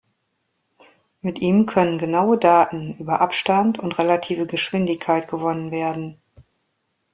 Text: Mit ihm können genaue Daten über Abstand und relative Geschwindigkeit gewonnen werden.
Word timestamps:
Mit 1.21 1.37
ihm 1.41 1.67
können 1.67 1.99
genaue 1.99 2.39
Daten 2.39 2.95
über 2.97 3.21
Abstand 3.21 3.77
und 3.77 3.99
relative 3.99 4.47
Geschwindigkeit 4.47 5.27
gewonnen 5.27 5.69
werden. 5.69 6.17